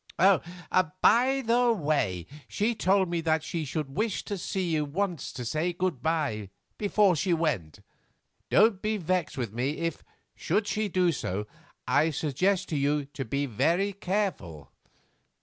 By 0.17 1.43
the 1.45 1.71
way, 1.73 2.25
she 2.47 2.73
told 2.73 3.07
me 3.07 3.21
that 3.21 3.43
she 3.43 3.63
should 3.65 3.93
wish 3.95 4.23
to 4.25 4.35
see 4.35 4.71
you 4.73 4.83
once 4.83 5.31
to 5.33 5.45
say 5.45 5.73
good 5.73 6.01
bye 6.01 6.49
before 6.79 7.15
she 7.15 7.35
went. 7.35 7.81
Don't 8.49 8.81
be 8.81 8.97
vexed 8.97 9.37
with 9.37 9.53
me 9.53 9.77
if, 9.77 10.03
should 10.33 10.65
she 10.65 10.87
do 10.89 11.11
so, 11.11 11.45
I 11.87 12.09
suggest 12.09 12.67
to 12.69 12.77
you 12.77 13.05
to 13.13 13.23
be 13.23 13.45
very 13.45 13.93
careful. 13.93 14.71